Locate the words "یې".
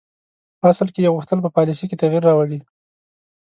1.03-1.13